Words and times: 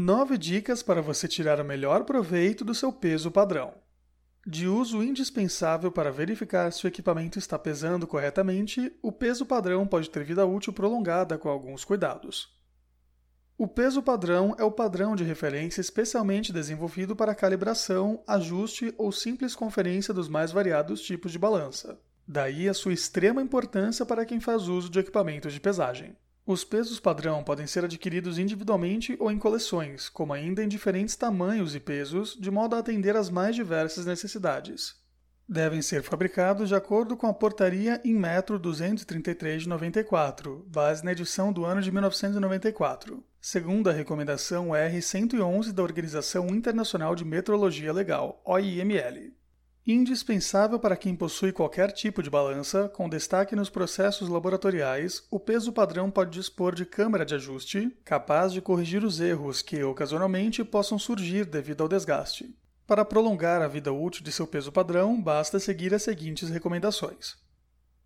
9 0.00 0.38
dicas 0.38 0.80
para 0.80 1.02
você 1.02 1.26
tirar 1.26 1.60
o 1.60 1.64
melhor 1.64 2.04
proveito 2.04 2.64
do 2.64 2.72
seu 2.72 2.92
peso 2.92 3.32
padrão. 3.32 3.74
De 4.46 4.68
uso 4.68 5.02
indispensável 5.02 5.90
para 5.90 6.12
verificar 6.12 6.72
se 6.72 6.84
o 6.84 6.86
equipamento 6.86 7.36
está 7.36 7.58
pesando 7.58 8.06
corretamente, 8.06 8.96
o 9.02 9.10
peso 9.10 9.44
padrão 9.44 9.84
pode 9.88 10.08
ter 10.08 10.22
vida 10.22 10.46
útil 10.46 10.72
prolongada 10.72 11.36
com 11.36 11.48
alguns 11.48 11.84
cuidados. 11.84 12.48
O 13.58 13.66
peso 13.66 14.00
padrão 14.00 14.54
é 14.56 14.62
o 14.62 14.70
padrão 14.70 15.16
de 15.16 15.24
referência 15.24 15.80
especialmente 15.80 16.52
desenvolvido 16.52 17.16
para 17.16 17.34
calibração, 17.34 18.22
ajuste 18.24 18.94
ou 18.96 19.10
simples 19.10 19.56
conferência 19.56 20.14
dos 20.14 20.28
mais 20.28 20.52
variados 20.52 21.02
tipos 21.02 21.32
de 21.32 21.40
balança. 21.40 21.98
Daí 22.24 22.68
a 22.68 22.74
sua 22.74 22.92
extrema 22.92 23.42
importância 23.42 24.06
para 24.06 24.24
quem 24.24 24.38
faz 24.38 24.68
uso 24.68 24.88
de 24.88 25.00
equipamentos 25.00 25.52
de 25.52 25.58
pesagem. 25.58 26.14
Os 26.48 26.64
pesos 26.64 26.98
padrão 26.98 27.44
podem 27.44 27.66
ser 27.66 27.84
adquiridos 27.84 28.38
individualmente 28.38 29.14
ou 29.20 29.30
em 29.30 29.38
coleções, 29.38 30.08
como 30.08 30.32
ainda 30.32 30.64
em 30.64 30.66
diferentes 30.66 31.14
tamanhos 31.14 31.74
e 31.74 31.78
pesos, 31.78 32.34
de 32.40 32.50
modo 32.50 32.74
a 32.74 32.78
atender 32.78 33.14
às 33.14 33.28
mais 33.28 33.54
diversas 33.54 34.06
necessidades. 34.06 34.94
Devem 35.46 35.82
ser 35.82 36.02
fabricados 36.02 36.70
de 36.70 36.74
acordo 36.74 37.18
com 37.18 37.26
a 37.26 37.34
Portaria 37.34 38.00
em 38.02 38.14
Metro 38.14 38.58
233 38.58 39.64
de 39.64 39.68
94, 39.68 40.64
base 40.66 41.04
na 41.04 41.12
edição 41.12 41.52
do 41.52 41.66
ano 41.66 41.82
de 41.82 41.92
1994, 41.92 43.22
segundo 43.38 43.90
a 43.90 43.92
recomendação 43.92 44.68
R111 44.68 45.72
da 45.72 45.82
Organização 45.82 46.46
Internacional 46.48 47.14
de 47.14 47.26
Metrologia 47.26 47.92
Legal, 47.92 48.40
OIML 48.42 49.36
indispensável 49.92 50.78
para 50.78 50.96
quem 50.96 51.16
possui 51.16 51.50
qualquer 51.50 51.92
tipo 51.92 52.22
de 52.22 52.28
balança, 52.28 52.88
com 52.90 53.08
destaque 53.08 53.56
nos 53.56 53.70
processos 53.70 54.28
laboratoriais, 54.28 55.26
o 55.30 55.40
peso 55.40 55.72
padrão 55.72 56.10
pode 56.10 56.30
dispor 56.30 56.74
de 56.74 56.84
câmara 56.84 57.24
de 57.24 57.34
ajuste, 57.34 57.96
capaz 58.04 58.52
de 58.52 58.60
corrigir 58.60 59.02
os 59.02 59.18
erros 59.18 59.62
que, 59.62 59.82
ocasionalmente, 59.82 60.62
possam 60.62 60.98
surgir 60.98 61.46
devido 61.46 61.82
ao 61.82 61.88
desgaste. 61.88 62.54
Para 62.86 63.04
prolongar 63.04 63.62
a 63.62 63.68
vida 63.68 63.92
útil 63.92 64.22
de 64.22 64.32
seu 64.32 64.46
peso 64.46 64.70
padrão, 64.70 65.20
basta 65.20 65.58
seguir 65.58 65.94
as 65.94 66.02
seguintes 66.02 66.50
recomendações: 66.50 67.36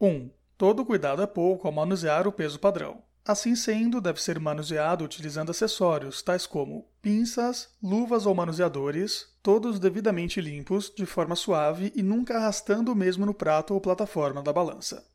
1. 0.00 0.30
Todo 0.56 0.84
cuidado 0.84 1.22
é 1.22 1.26
pouco 1.26 1.66
ao 1.66 1.72
manusear 1.72 2.28
o 2.28 2.32
peso 2.32 2.60
padrão. 2.60 3.02
Assim 3.26 3.56
sendo, 3.56 4.02
deve 4.02 4.20
ser 4.20 4.38
manuseado 4.38 5.02
utilizando 5.02 5.50
acessórios 5.50 6.20
tais 6.20 6.46
como 6.46 6.86
pinças, 7.00 7.70
luvas 7.82 8.26
ou 8.26 8.34
manuseadores, 8.34 9.26
todos 9.42 9.78
devidamente 9.78 10.42
limpos, 10.42 10.92
de 10.94 11.06
forma 11.06 11.34
suave 11.34 11.90
e 11.96 12.02
nunca 12.02 12.36
arrastando 12.36 12.92
o 12.92 12.94
mesmo 12.94 13.24
no 13.24 13.32
prato 13.32 13.72
ou 13.72 13.80
plataforma 13.80 14.42
da 14.42 14.52
balança. 14.52 15.06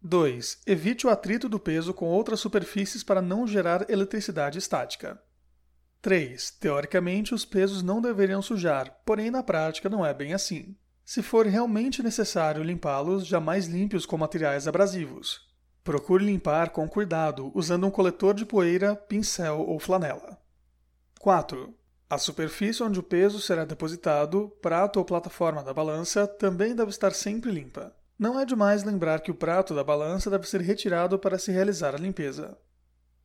2. 0.00 0.62
Evite 0.66 1.06
o 1.06 1.10
atrito 1.10 1.46
do 1.46 1.58
peso 1.58 1.92
com 1.92 2.06
outras 2.06 2.40
superfícies 2.40 3.02
para 3.02 3.20
não 3.20 3.46
gerar 3.46 3.90
eletricidade 3.90 4.58
estática. 4.58 5.20
3. 6.00 6.52
Teoricamente, 6.52 7.34
os 7.34 7.44
pesos 7.44 7.82
não 7.82 8.00
deveriam 8.00 8.40
sujar, 8.40 9.02
porém 9.04 9.30
na 9.30 9.42
prática 9.42 9.90
não 9.90 10.06
é 10.06 10.14
bem 10.14 10.32
assim. 10.32 10.74
Se 11.04 11.22
for 11.22 11.46
realmente 11.46 12.02
necessário 12.02 12.62
limpá-los, 12.62 13.26
jamais 13.26 13.66
limpe-os 13.66 14.06
com 14.06 14.16
materiais 14.16 14.66
abrasivos. 14.66 15.45
Procure 15.86 16.24
limpar 16.24 16.70
com 16.70 16.88
cuidado 16.88 17.52
usando 17.54 17.86
um 17.86 17.92
coletor 17.92 18.34
de 18.34 18.44
poeira, 18.44 18.96
pincel 18.96 19.60
ou 19.60 19.78
flanela. 19.78 20.36
4. 21.20 21.72
A 22.10 22.18
superfície 22.18 22.82
onde 22.82 22.98
o 22.98 23.04
peso 23.04 23.40
será 23.40 23.64
depositado, 23.64 24.52
prato 24.60 24.98
ou 24.98 25.04
plataforma 25.04 25.62
da 25.62 25.72
balança, 25.72 26.26
também 26.26 26.74
deve 26.74 26.90
estar 26.90 27.12
sempre 27.12 27.52
limpa. 27.52 27.94
Não 28.18 28.36
é 28.36 28.44
demais 28.44 28.82
lembrar 28.82 29.20
que 29.20 29.30
o 29.30 29.34
prato 29.36 29.76
da 29.76 29.84
balança 29.84 30.28
deve 30.28 30.48
ser 30.48 30.60
retirado 30.60 31.20
para 31.20 31.38
se 31.38 31.52
realizar 31.52 31.94
a 31.94 31.98
limpeza. 31.98 32.58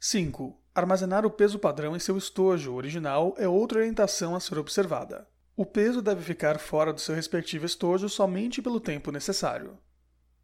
5. 0.00 0.60
Armazenar 0.74 1.24
o 1.24 1.30
peso 1.30 1.60
padrão 1.60 1.94
em 1.94 2.00
seu 2.00 2.18
estojo 2.18 2.74
original 2.74 3.36
é 3.38 3.46
outra 3.46 3.78
orientação 3.78 4.34
a 4.34 4.40
ser 4.40 4.58
observada. 4.58 5.28
O 5.56 5.64
peso 5.64 6.02
deve 6.02 6.24
ficar 6.24 6.58
fora 6.58 6.92
do 6.92 7.00
seu 7.00 7.14
respectivo 7.14 7.66
estojo 7.66 8.08
somente 8.08 8.60
pelo 8.60 8.80
tempo 8.80 9.12
necessário. 9.12 9.78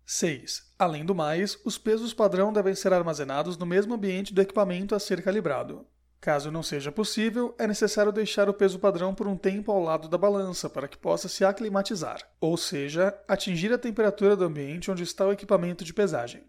6. 0.07 0.73
Além 0.79 1.05
do 1.05 1.15
mais, 1.15 1.59
os 1.65 1.79
pesos 1.79 2.13
padrão 2.13 2.53
devem 2.53 2.75
ser 2.75 2.93
armazenados 2.93 3.57
no 3.57 3.65
mesmo 3.65 3.95
ambiente 3.95 4.35
do 4.35 4.41
equipamento 4.43 4.95
a 4.95 4.99
ser 5.01 5.23
calibrado. 5.23 5.87
Caso 6.21 6.51
não 6.51 6.63
seja 6.63 6.91
possível, 6.91 7.55
é 7.59 7.67
necessário 7.67 8.11
deixar 8.11 8.49
o 8.49 8.55
peso 8.55 8.79
padrão 8.79 9.15
por 9.15 9.27
um 9.29 9.37
tempo 9.37 9.71
ao 9.71 9.83
lado 9.83 10.09
da 10.09 10.17
balança 10.17 10.71
para 10.71 10.89
que 10.89 10.97
possa 10.97 11.29
se 11.29 11.45
aclimatizar, 11.45 12.19
ou 12.41 12.57
seja, 12.57 13.15
atingir 13.29 13.73
a 13.73 13.79
temperatura 13.79 14.35
do 14.35 14.45
ambiente 14.45 14.91
onde 14.91 15.03
está 15.03 15.27
o 15.27 15.33
equipamento 15.33 15.85
de 15.85 15.93
pesagem. 15.93 16.43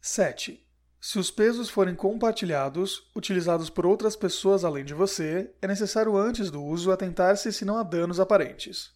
7. 0.00 0.64
Se 1.00 1.18
os 1.18 1.30
pesos 1.30 1.68
forem 1.68 1.94
compartilhados, 1.94 3.10
utilizados 3.16 3.68
por 3.70 3.86
outras 3.86 4.14
pessoas 4.14 4.64
além 4.64 4.84
de 4.84 4.94
você, 4.94 5.52
é 5.60 5.66
necessário 5.66 6.16
antes 6.16 6.50
do 6.50 6.62
uso 6.62 6.90
atentar-se 6.90 7.52
se 7.52 7.64
não 7.64 7.78
há 7.78 7.82
danos 7.82 8.18
aparentes. 8.18 8.92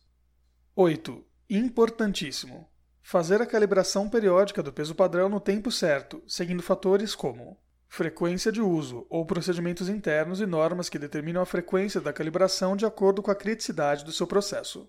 8. 0.75 1.25
Importantíssimo. 1.51 2.72
Fazer 3.03 3.43
a 3.43 3.47
calibração 3.47 4.09
periódica 4.09 4.63
do 4.63 4.73
peso 4.73 4.95
padrão 4.95 5.29
no 5.29 5.41
tempo 5.41 5.71
certo, 5.71 6.23
seguindo 6.27 6.63
fatores 6.63 7.15
como 7.15 7.59
frequência 7.89 8.51
de 8.51 8.63
uso 8.63 9.07
ou 9.11 9.27
procedimentos 9.27 9.89
internos 9.89 10.41
e 10.41 10.47
normas 10.47 10.89
que 10.89 10.99
determinam 10.99 11.43
a 11.43 11.47
frequência 11.47 12.01
da 12.01 12.13
calibração 12.13 12.75
de 12.75 12.87
acordo 12.87 13.21
com 13.21 13.31
a 13.31 13.35
criticidade 13.35 14.03
do 14.03 14.13
seu 14.13 14.27
processo. 14.27 14.89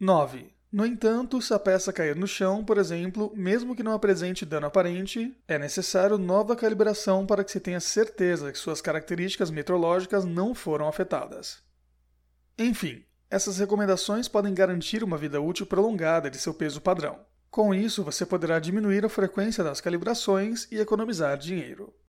9. 0.00 0.52
No 0.72 0.84
entanto, 0.84 1.40
se 1.40 1.54
a 1.54 1.58
peça 1.58 1.92
cair 1.92 2.16
no 2.16 2.26
chão, 2.26 2.64
por 2.64 2.78
exemplo, 2.78 3.32
mesmo 3.36 3.76
que 3.76 3.82
não 3.82 3.92
apresente 3.92 4.44
dano 4.44 4.66
aparente, 4.66 5.34
é 5.46 5.58
necessário 5.58 6.18
nova 6.18 6.56
calibração 6.56 7.24
para 7.24 7.44
que 7.44 7.52
se 7.52 7.60
tenha 7.60 7.78
certeza 7.78 8.50
que 8.50 8.58
suas 8.58 8.80
características 8.80 9.50
metrológicas 9.50 10.24
não 10.24 10.54
foram 10.54 10.88
afetadas. 10.88 11.62
Enfim, 12.58 13.04
essas 13.30 13.58
recomendações 13.58 14.28
podem 14.28 14.54
garantir 14.54 15.02
uma 15.02 15.16
vida 15.16 15.40
útil 15.40 15.66
prolongada 15.66 16.30
de 16.30 16.38
seu 16.38 16.54
peso 16.54 16.80
padrão. 16.80 17.18
Com 17.50 17.74
isso, 17.74 18.04
você 18.04 18.26
poderá 18.26 18.58
diminuir 18.58 19.04
a 19.04 19.08
frequência 19.08 19.64
das 19.64 19.80
calibrações 19.80 20.68
e 20.70 20.78
economizar 20.78 21.38
dinheiro. 21.38 21.94